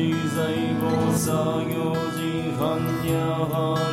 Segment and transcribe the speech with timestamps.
[0.00, 0.40] 漢字在
[0.80, 3.12] 後作業時半や
[3.44, 3.92] 腹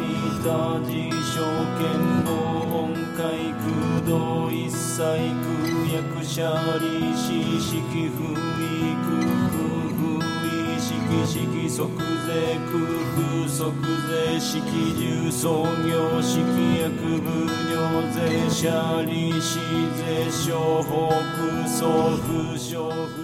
[0.00, 0.02] 見
[0.42, 0.48] た
[0.82, 0.90] 辞
[1.22, 1.32] 書
[1.78, 1.82] 剣
[2.24, 2.28] 豪
[2.66, 3.22] 音階
[3.62, 3.64] 空
[4.04, 5.46] 洞一切空
[5.86, 7.20] 役者利子
[7.60, 7.78] 式
[8.10, 9.06] 不意空
[9.46, 9.62] 空
[9.94, 10.02] 不
[10.44, 10.88] 意式
[11.24, 11.78] 式即税
[12.66, 12.72] 空
[13.14, 13.54] 空即
[14.08, 14.50] 税式
[14.98, 15.40] 重創
[15.86, 17.24] 業式役部
[17.70, 17.72] 尿
[18.12, 19.60] 税者利子
[19.96, 20.90] 税商法
[21.36, 23.23] 空送付商付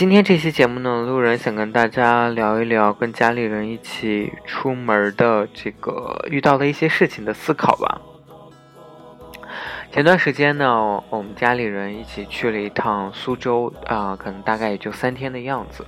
[0.00, 8.00] 今天这期节目呢，路人想跟大家聊一聊跟家里人一起出门的这个遇到的一些事情的思考吧。
[9.92, 15.84] 前段时间呢，我们家里人一起去了一趟苏州啊，可能大概也就三天的样子。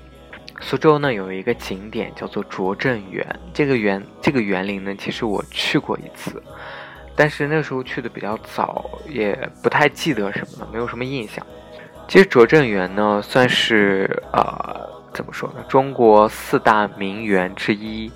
[0.61, 6.43] 苏州呢有一个景点叫做拙政园，这个园这个园林呢，其实我去过一次，
[7.17, 11.43] 但是那时候去的比较早，也不太记得什么了，没有什么印象。
[12.13, 15.65] 其实拙政园呢，算是呃怎么说呢？
[15.67, 18.13] 中国四大名园之一，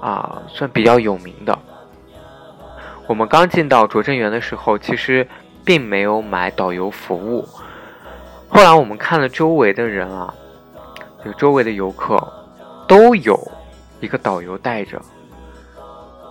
[0.00, 1.56] 啊，算比较有名的。
[3.06, 5.24] 我们刚进到拙政园的时候，其实
[5.64, 7.48] 并没有买导游服务。
[8.48, 10.34] 后来我们看了周围的人啊，
[11.24, 12.20] 就周围的游客
[12.88, 13.38] 都有
[14.00, 15.00] 一个导游带着。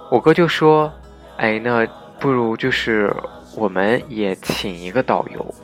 [0.10, 0.92] 我哥就说
[1.40, 1.88] ：“哎，那
[2.20, 3.16] 不如就是
[3.56, 5.56] 我们也请一个导游。”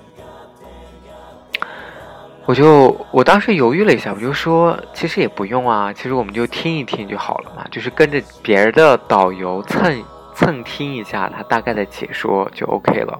[2.47, 10.01] 我就我当时犹豫了一下，我就说，其实也不用啊，其实我们就听一听就好了嘛，就是跟着别人的导游蹭
[10.33, 13.19] 蹭听一下他大概的解说就 OK 了。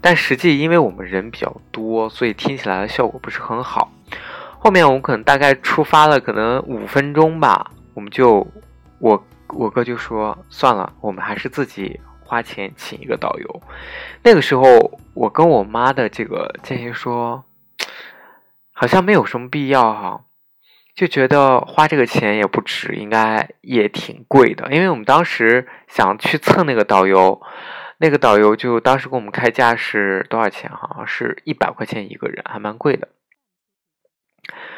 [0.00, 3.88] 但实际因为我们人比较多，所以听起来的效果不是很好。
[4.58, 8.44] 后面我们可能大概出发了可能五分钟吧，我们就
[8.98, 13.62] 我我哥就说算了，我们还是自己花钱请一个导游。
[14.24, 14.62] 那个时候
[15.14, 17.44] 我跟我妈的这个建议说。
[18.80, 20.24] 好像没有什么必要哈，
[20.94, 24.72] 就觉得花这个钱也不值，应该也挺贵的。
[24.72, 27.42] 因为我们当时想去蹭那个导游，
[27.98, 30.70] 那个导游就当时给我们开价是多少钱？
[30.70, 33.08] 好像是一百块钱一个人，还蛮贵的。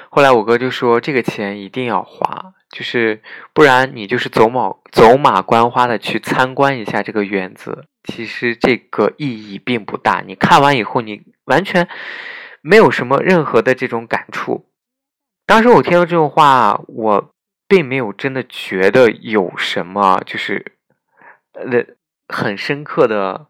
[0.09, 3.21] 后来我哥就说这个钱一定要花，就是
[3.53, 10.23] 不然你就是走马走马观花的去参观一下这个园子，其实这个意义并不大。
[10.27, 11.87] 你看完以后，你完全。
[12.63, 14.67] 没有什么任何的这种感触。
[15.47, 17.35] 当时我听到这种话，我
[17.67, 20.73] 并没有真的觉得有什么，就是
[21.55, 21.85] 呃
[22.29, 23.47] 很深刻的，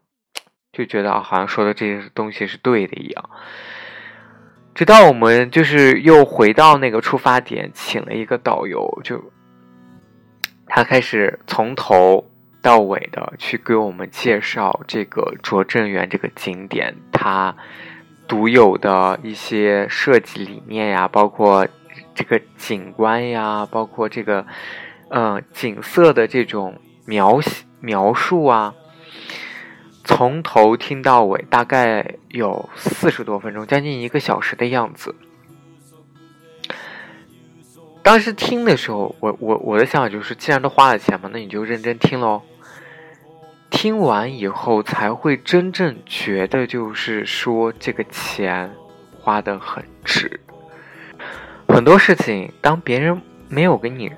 [0.72, 3.31] 就觉得啊，好像说的这些东西是对的一样。
[4.75, 9.31] 直到我们就是又回到那个出发点，请了一个导游，就
[10.66, 12.31] 他开始从头
[12.62, 17.54] 到尾的去给我们介绍这个拙政园这个景点，他。
[18.31, 21.67] 独有的一些设计理念呀，包括
[22.15, 24.47] 这个景观呀，包括这个
[25.09, 28.73] 嗯景色的这种描写描述啊，
[30.05, 35.17] 从头听到尾，大概有四十多分钟，将近一个小时的样子。
[38.05, 42.43] 当时听的时候，我我我的想法就是，既然都花了钱嘛，那你就认真听喽。
[43.70, 48.70] 听完以后才会真正觉得，就是说这个钱
[49.19, 50.41] 花的很值。
[51.69, 54.10] 很多事情，当别人没有给你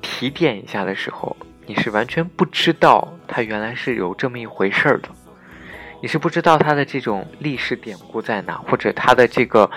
[0.00, 5.08] 提点一下的时候，你是完全不知道它原来是有这么一回事儿的。
[6.00, 9.70] 你是不知道它的这种历史典故在哪，或者它的这个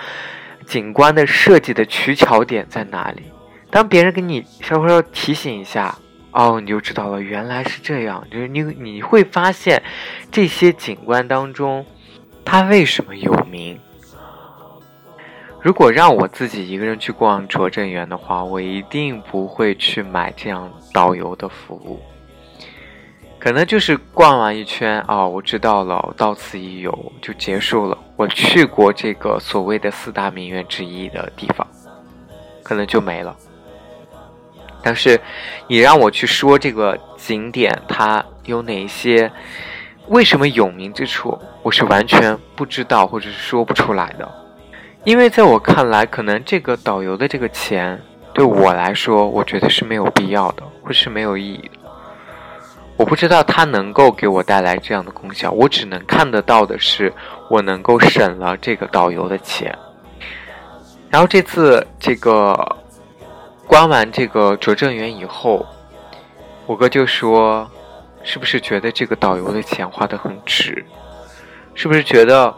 [0.66, 3.24] 景观的设计的取巧点在哪里。
[3.72, 5.98] 当别人给你稍微要提醒一下。
[6.38, 8.24] 哦，你就知道了，原来是这样。
[8.30, 9.82] 就是你你会发现，
[10.32, 11.84] 这些景观当中，
[12.46, 13.80] 它为什么有名？
[15.64, 22.00] 如果让我自己一个人去逛拙政园的话，我一定不会去买这样导游的服务。
[23.40, 27.98] 可能就是逛完一圈，哦，我知道了，到此一游就结束了。
[28.16, 31.66] 我去过这个所谓的四大名园之一的地方，
[32.62, 33.36] 可能就没了。
[34.88, 35.20] 但是，
[35.68, 39.30] 你让我去说这个景点它有哪些，
[40.08, 44.26] 为什么有名之处，我是完全不知道或者是说不出来的。
[45.04, 48.02] 因为在我看来，可能这个导游的这个钱
[48.34, 51.92] 对我来说，我觉得是没有必要的，或是没有意义的。
[52.96, 57.12] 我不知道它能够给我带来这样的功效，我只能看得到的是，
[57.50, 59.78] 我能够省了这个导游的钱。
[61.10, 62.78] 然后这次这个
[63.68, 65.66] 关完这个拙政园以后，
[66.66, 67.70] 我哥就说
[68.24, 70.86] ：“是不是觉得这个导游的钱花的很值？
[71.76, 72.56] 是不是觉得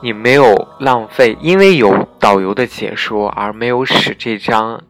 [0.00, 4.80] 你没有浪费，因为有导游的解说而没有使这张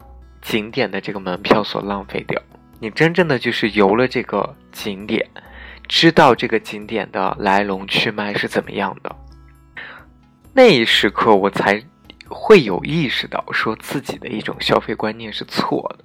[0.42, 2.42] 景点的这个门票所浪费掉？
[2.80, 5.26] 你真正的就是游了这个景点，
[5.88, 9.16] 知道这个景点的来龙去脉是怎么样的。
[10.52, 11.82] 那一时刻，我才。”
[12.28, 16.04] 会有意识到说自己的一种消费观念是错的，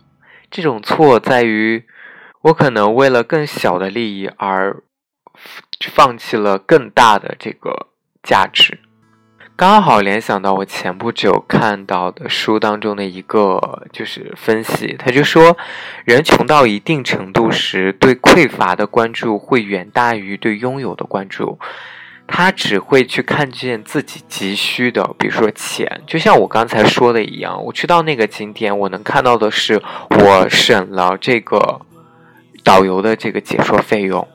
[0.50, 1.84] 这种错在于
[2.42, 4.84] 我可能为了更小的利益而
[5.92, 7.88] 放弃了更大的这个
[8.24, 8.80] 价值。
[9.56, 15.56] 刚好联想到我前不久看到的书当中的一个就是分析，他就说，
[16.04, 21.60] 人穷到一定程度时，对匮乏的关注会远大于对拥有的关注。
[22.34, 31.82] 他只会去看见自己急需的，比如说钱，就像我刚才说的一样，我去到那个景点，我能看到的是我省了这个
[32.64, 34.26] 导游的这个解说费用，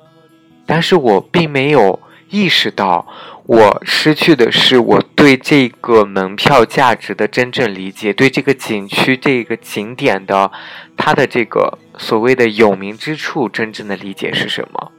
[0.67, 1.99] 但是我并没有
[2.29, 3.07] 意识到，
[3.45, 10.53] 我失去的是我对这个门票价值的真正理解，对这个景区这个景点的
[10.97, 14.93] 它的这个所谓的有名之处真正的理解是什么。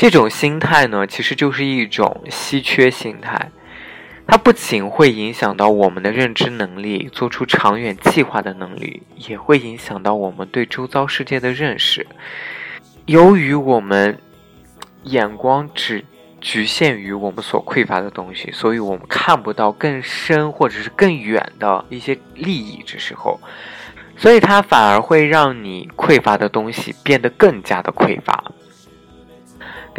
[0.00, 3.50] 这种心态呢，其实就是一种稀缺心态，
[4.26, 12.06] 它不仅会影响到我们的认知能力、做出长远计划的能力，也会影响到我们对周遭世界的认识。
[13.04, 14.18] 由于我们
[15.02, 16.02] 眼光只
[16.40, 23.38] 局限于我们所匮乏的东西，所以我们看不到更深或者是更远的一些利益之时候，
[24.16, 28.42] 所以它反而会让你匮乏的东西变得更加的匮乏。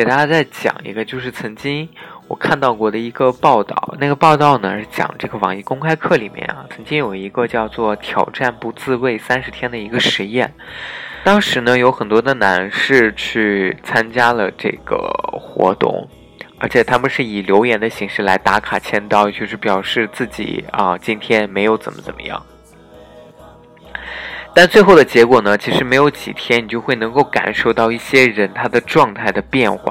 [0.01, 1.87] 给大家再讲一个，就是曾经
[2.27, 3.95] 我看到过的一个报道。
[3.99, 10.51] 那个报道呢是讲这个网易公开课里面啊，曾经有一个叫做“挑战不自慰三十天”的一个实验。
[11.23, 14.97] 当时呢有很多的男士去参加了这个
[15.39, 16.09] 活动，
[16.57, 22.43] 而且他们是以留言的形式来打卡签到，就是表示自己啊今天没有怎么怎么样。
[24.53, 25.57] 但最后的结果呢？
[25.57, 29.90] 其实没有几天，你就会能够感受到一些人他的状态的变化。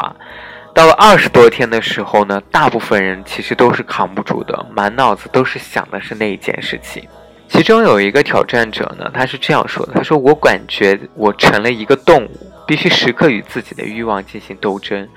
[0.74, 7.06] 到了二十多天的时候呢，大部分人其实都是扛不住的，满脑子都是想的是那一件事情。
[7.48, 15.08] 其中有一个挑战者呢，他是这样说的：“他说我感觉我成了一个动物，必须时刻与自己的欲望进行斗争，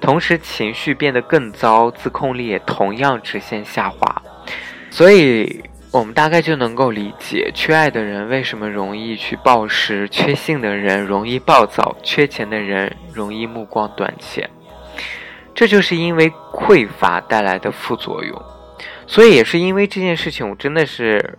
[0.00, 4.22] 同时情绪变得更糟，自控力也同样直线下滑。”
[4.90, 5.64] 所以。
[5.92, 14.48] 我们大概就能够理解，缺爱的人为什么容易去暴食，缺性的人容易暴躁，缺钱的人容易目光短浅。
[15.54, 18.42] 这就是因为匮乏带来的副作用。
[19.06, 21.38] 所以也是因为这件事情，我真的是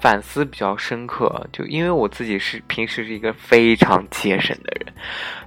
[0.00, 1.46] 反思比较深刻。
[1.52, 4.94] 就因为我自己是平时是一个非常节省的人，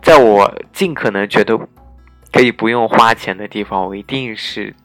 [0.01, 1.57] 在我尽可能觉得
[2.31, 4.75] 可以不用花钱的地方，我一定是。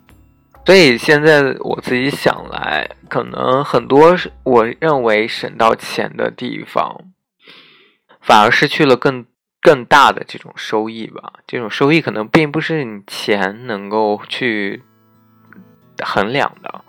[0.64, 6.94] 所以现在我自己想来，可能很多我认为省到钱的地方，
[8.20, 9.24] 反而失去了更
[9.60, 11.32] 更大的这种收益吧。
[11.46, 14.82] 这种收益可能并不是你钱能够去
[16.04, 16.84] 衡量的。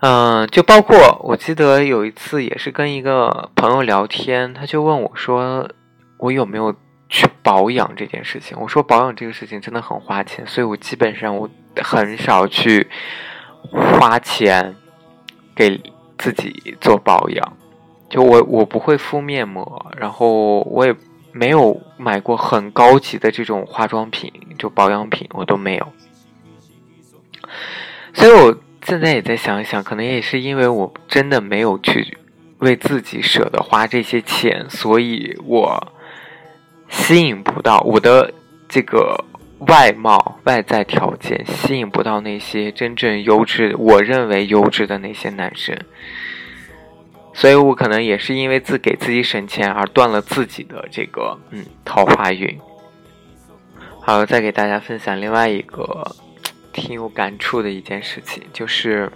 [0.00, 5.70] 嗯，就包括我记得有一次也是跟一个朋友聊天，他就问我说
[6.18, 6.74] ：“我有没有
[7.08, 11.48] 去保养这件事情？”我说：“保养这个事情真的很花钱，所以我基本上我。”
[11.82, 12.88] 很少去
[13.68, 14.76] 花钱
[15.56, 15.76] 给
[16.16, 17.56] 自己做保养，
[18.08, 20.94] 就我我不会敷面膜，然后我也
[21.34, 25.92] 没有买过很高级的这种化妆品，就保养品我都没有。
[28.14, 32.16] 所以我现在也在想一想，可能也是因为我真的没有去
[32.58, 35.92] 为自己舍得花这些钱，所以我
[36.88, 38.32] 吸引不到我的
[38.68, 39.22] 这个。
[39.68, 45.74] 外貌、外在条件吸引不到那些真正优质、我认为优质的那些男生，
[47.34, 52.58] 所以我可能也是因为自给自己省钱而断了自己的这个嗯桃花运。
[54.00, 56.16] 好了，再给大家分享另外一个
[56.72, 59.12] 挺有感触的一件事情，就是。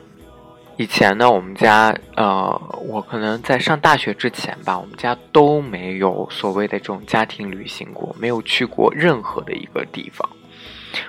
[0.81, 2.57] 以前呢，我们家呃，
[2.87, 10.31] 我可能在上大学之前吧，我们家都没有所谓的这种家庭旅行过，没有去过任何的一个地方，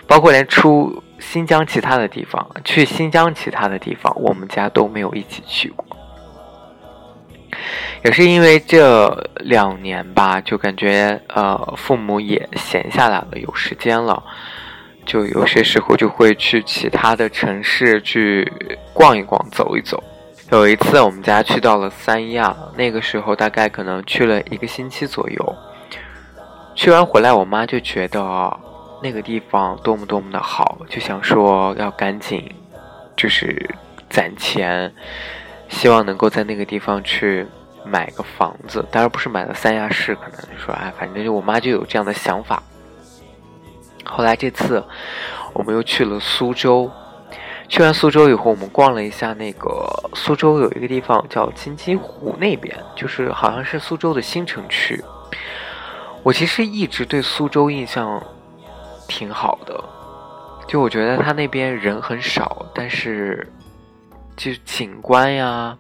[0.08, 5.89] 包括连出新疆其他的地方，去新疆其他的地方，我们家都没有一起去过。
[8.02, 9.10] 也是因为这
[9.42, 14.24] 两年吧，就感觉呃父母也闲下来了，有时间了，
[15.06, 18.50] 就有些时候就会去其他的城市去
[18.94, 20.02] 逛一逛、走一走。
[20.52, 25.56] 有一次我们家去到了三亚，那个时候大概可能去了一个星期左右。
[26.74, 28.58] 去完回来，我妈就觉得
[29.04, 32.50] 那个地方多么多么的好，就想说要赶紧
[33.18, 33.70] 就是
[34.10, 34.92] 攒钱，
[35.68, 37.46] 希望能够在那个地方去。
[37.86, 42.62] 买个房子，当然不是买了三亚市，可能说哎，反正就我妈就有这样的想法。
[44.06, 44.84] 后来这次
[45.54, 46.92] 我们又去了苏州，
[47.68, 55.04] 去完苏州以后，我们逛了一下那个苏州有一个地方叫金鸡湖那边，就是好像是苏州的新城区。
[56.22, 58.22] 我其实一直对苏州印象
[59.08, 59.84] 挺好的，
[60.68, 63.52] 就我觉得它那边人很少，但是
[64.36, 65.78] 就景观呀，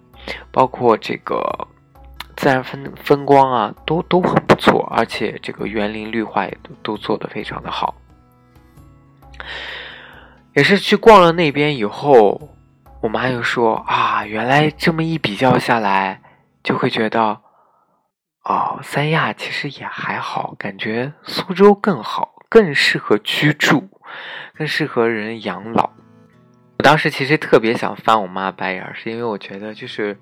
[0.51, 1.68] 包括这个。
[2.39, 7.93] 自然风风光啊，都都很不错，而且这个园林绿化也都都做得非常的好。
[10.53, 12.55] 也是去逛了那边以后，
[13.01, 16.22] 我妈又说啊，原来这么一比较下来，
[16.63, 17.41] 就会觉得，
[18.46, 23.89] 哦，三亚其实也还好，感觉苏州更好，更适合居住，
[24.58, 25.89] 更适合人养老。
[26.77, 30.17] 我当时其实特别想翻我妈白眼，是因为我觉得就是。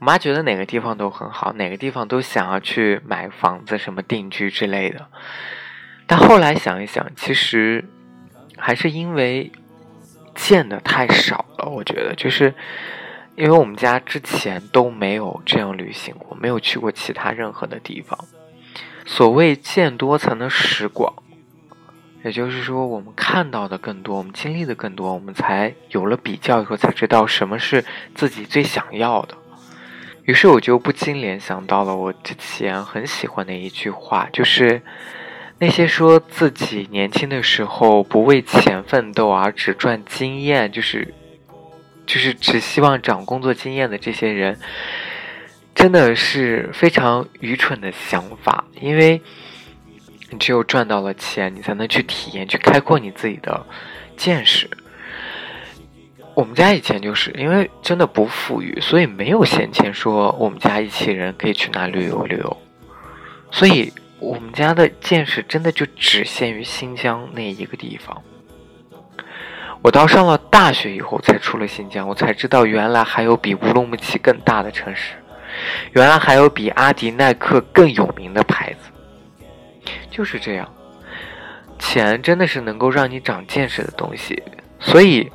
[0.00, 5.06] 我妈觉得哪个地方都很好，哪个地方都想要去买房子、什么定居之类的。
[6.06, 7.84] 但后来想一想，其实
[8.56, 9.50] 还是因为
[10.34, 11.68] 见的太少了。
[11.68, 12.54] 我觉得，就是
[13.34, 18.18] 因为我们家之前都没有这样旅行过，没有去过其他任何的地方。
[19.04, 21.12] 所谓见多才能识广，
[22.22, 29.36] 也就是说，我们看到的更多，我们经历的更多，我们才有了比较以后，才知道什么是自己最想要的。
[30.28, 34.82] 于是我就不禁联想到了我之前很喜欢的一句话，就是
[35.58, 41.14] 那些说自己年轻的时候不为钱奋斗而只赚经验，就是
[42.04, 44.58] 就是只希望涨工作经验的这些人，
[45.74, 48.66] 真的是非常愚蠢的想法。
[48.82, 49.22] 因为
[50.28, 53.64] 你只有赚到了钱，你才能去体验、去开阔你自己的
[54.14, 54.68] 见识。
[56.38, 62.56] 我们家以前就是因为真的不富裕，所以没有闲钱说我们家一起人可以去哪旅游旅游，
[63.50, 68.22] 所以我们家的见识真的就只限于新疆那一个地方。
[69.82, 75.14] 我到上了大学以后才出了新疆，我才知道原来还有比乌鲁木齐更大的城市，
[75.90, 79.90] 原来还有比阿迪耐克更有名的牌子。
[80.08, 80.72] 就是这样，
[81.80, 84.40] 钱真的是能够让你长见识的东西，
[84.78, 85.28] 所以。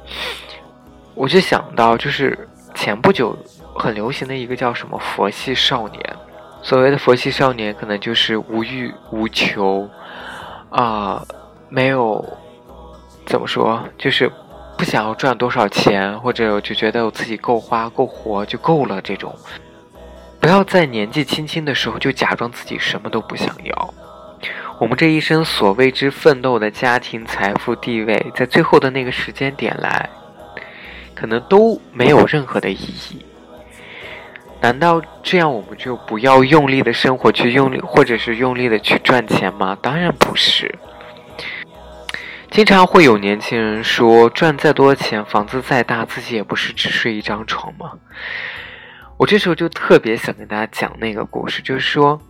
[1.16, 3.38] 我就想到，就是前不久
[3.76, 6.02] 很流行的一个叫什么“佛系少年”。
[6.64, 9.90] 所谓的“佛系少年”，可能就是无欲无求，
[10.70, 11.22] 啊，
[11.70, 12.26] 没有
[13.26, 14.32] 怎么说，就是
[14.78, 19.02] 不想要赚多少钱，或者就觉得我自己够花够活就够了。
[19.02, 19.36] 这种
[20.40, 23.94] 不要在年纪轻轻的时候就假装自己什么都不想要。
[24.80, 30.10] 我们这一生所为之奋斗的家庭、财富、地位，在最后的那个时间点来。
[31.14, 33.26] 可能都没有任何的意义。
[34.62, 39.78] 难道这样我们就不要用力的生活，去用力，或者是用力的去赚钱吗？
[39.82, 40.74] 当然不是。
[42.50, 47.94] 经常会有年轻人说，赚再多钱，房子再大，自己也不是只睡一张床吗？
[49.18, 52.22] 我这时候就特别想跟大家讲那个故事，就是说，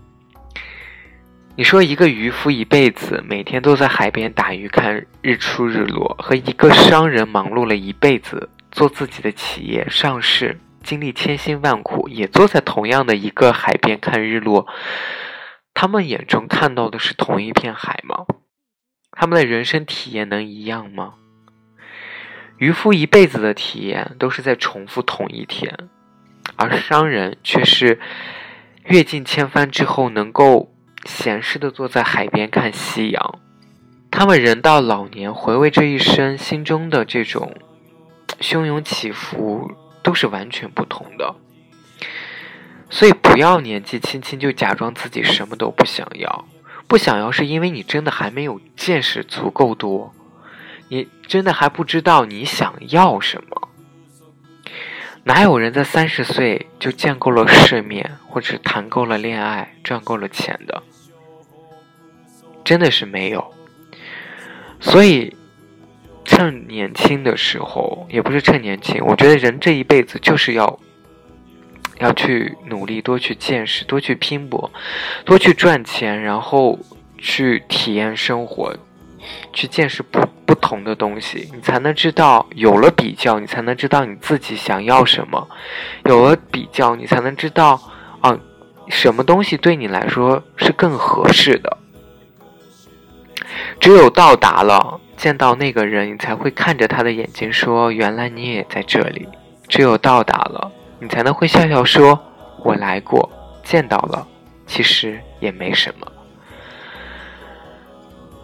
[1.55, 8.49] 你说一个渔夫一辈子每天都在海边打鱼看日出日落，和一个商人忙碌了一辈子。
[8.73, 14.67] 做自己的企业上市，经历千辛万苦，也坐在同样的一个海边看日落。
[15.75, 18.25] 他们眼中看到的是同一片海吗？
[19.11, 21.13] 他们的人生体验能一样吗？
[22.57, 25.77] 渔夫一辈子的体验都是在重复同一天，
[26.55, 27.99] 而商人却是
[28.85, 30.73] 阅尽千帆之后，能够
[31.05, 33.39] 闲适的坐在海边看夕阳。
[34.09, 37.55] 他们人到老年回味这一生，心中的这种。
[38.43, 39.71] 汹涌起伏
[40.03, 41.33] 都是完全不同的，
[42.89, 46.45] 所以不要年纪轻轻就假装自己什么都不想要。
[46.85, 50.13] 不想要是因为你真的还没有见识足够多，
[50.89, 53.69] 你真的还不知道你想要什么。
[55.23, 60.83] 哪有人在三十岁就见够了世面，或者谈够了恋爱、赚够了钱的？
[62.65, 63.53] 真的是没有。
[64.81, 65.33] 所以。
[66.35, 70.79] 趁年轻的时候，也不是趁年轻，我觉得人这一辈子就是要
[71.99, 74.71] 要去努力，多去见识，多去拼搏，
[75.25, 76.79] 多去赚钱，然后
[77.19, 78.75] 去体验生活，
[79.53, 85.47] 去见识不不同的东西，你才能知道，有了比较，你才能知道你自己想要什么，
[86.05, 87.79] 有了比较，你才能知道，
[88.21, 88.35] 啊，
[88.89, 91.77] 什么东西对你来说是更合适的。
[93.79, 99.25] 只有到达了，见到那个人，你才会看着他的眼睛说：“原来你也在这里。”
[99.69, 102.19] 只有到达了，你才能会笑笑说
[102.61, 103.29] ：“我来过，
[103.63, 104.27] 见到了，
[104.67, 106.05] 其实也没什么。”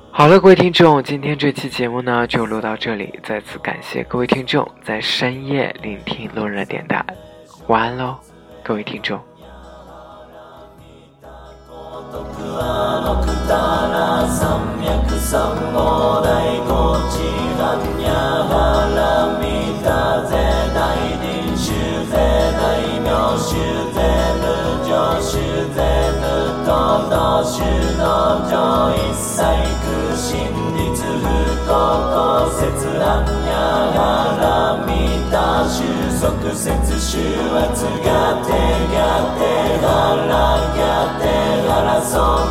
[0.09, 3.19] 好了，各位听众，今天这期节目呢就录到这里。
[3.23, 7.05] 再次感谢各位听众在深夜聆听路人的电台，
[7.67, 8.15] 晚安喽，
[8.63, 9.19] 各位听众。
[33.19, 33.99] 節乱や
[34.39, 34.91] らみ
[35.31, 35.83] た収
[36.21, 37.21] 束節終
[37.57, 38.51] 圧が手
[38.95, 38.97] が
[39.37, 39.41] 手
[39.79, 40.81] 腹が
[41.19, 41.23] 手
[41.67, 42.48] 腹そう